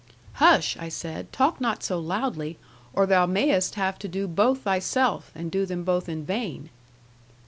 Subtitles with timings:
[0.33, 2.57] '"Hush!" I said; "talk not so loudly,
[2.91, 6.71] or thou mayst have to do both thyself, and do them both in vain."